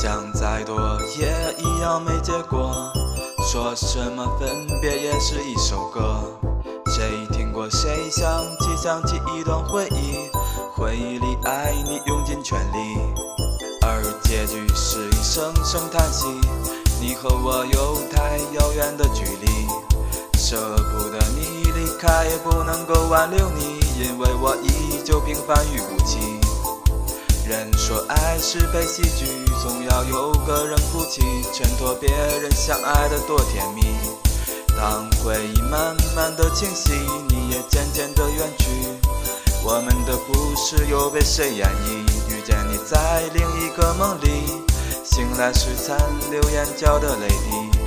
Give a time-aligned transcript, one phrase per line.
[0.00, 0.78] 想再多
[1.18, 1.26] 也
[1.58, 2.72] 一样没结果。
[3.50, 4.48] 说什么分
[4.80, 6.22] 别也是一首歌。
[6.86, 10.30] 谁听过谁想起想起一段回忆，
[10.76, 12.96] 回忆里爱你用尽全力，
[13.82, 16.26] 而结局是一声声叹息。
[17.00, 19.66] 你和我有太遥远的距离，
[20.38, 26.38] 舍不得你离开，也不能够挽留你，因为我依旧平凡与无奇。
[27.48, 29.24] 人说爱是悲喜剧，
[29.62, 33.80] 总要有个人哭泣，衬托别人相爱的多甜蜜。
[34.76, 36.92] 当回忆慢慢的清晰，
[37.30, 38.66] 你也渐渐的远去，
[39.64, 42.04] 我们的故事又被谁演绎？
[42.28, 44.62] 遇见你在另一个梦里。
[45.02, 45.98] 醒来时残
[46.30, 47.78] 留眼角的泪滴，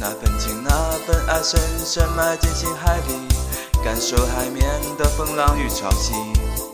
[0.00, 0.70] 那份情那
[1.06, 3.14] 份爱深深埋进心海里，
[3.84, 4.66] 感受海面
[4.98, 6.73] 的风浪与潮汐。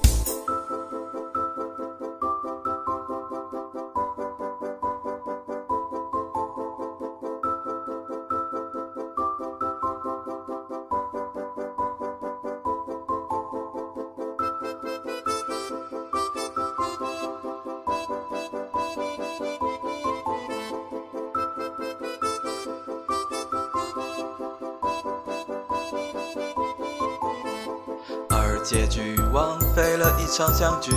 [28.62, 30.92] 结局枉费了一场相聚，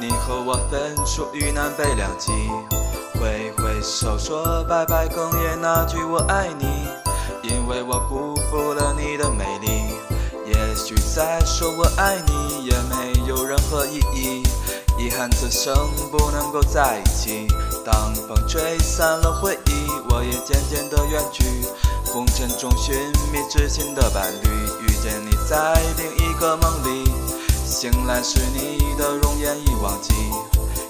[0.00, 2.32] 你和我分属于南北两极。
[3.14, 6.66] 挥挥手说拜拜，哽咽那句我爱你，
[7.42, 9.94] 因为我辜负了你的美丽。
[10.44, 14.42] 也许再说我爱你也没有任何意义，
[14.98, 15.74] 遗憾此生
[16.10, 17.46] 不能够在一起。
[17.84, 21.44] 当风吹散了回忆，我也渐渐的远去，
[22.12, 22.94] 红尘中寻
[23.32, 24.48] 觅知心的伴侣，
[24.82, 27.10] 遇见你在另一个梦里，
[27.64, 30.12] 醒来时你的容颜已忘记，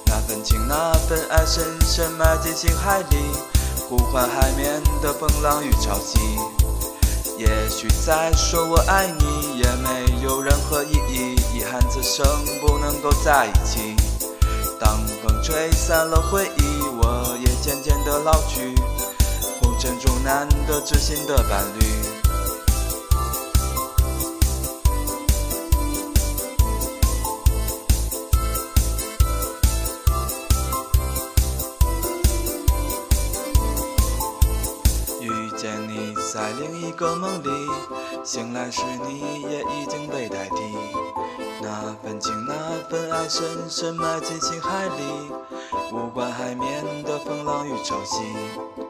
[0.07, 3.17] 那份情那份爱深深埋进心海里，
[3.89, 6.19] 呼唤海面的风浪与潮汐。
[7.39, 12.27] 也许再说我爱你也没有任何意义，遗憾此生
[12.61, 13.95] 不能够在一起。
[14.81, 18.75] 当风吹散了回忆，我也渐渐的老去。
[19.83, 21.85] 红尘中难得知心的伴侣。
[35.21, 37.49] 遇见你在另一个梦里，
[38.23, 40.77] 醒来时你也已经被代替。
[41.61, 42.55] 那份情，那
[42.89, 45.03] 份爱，深深埋进心海里，
[45.91, 48.82] 不管海面的风浪与潮汐。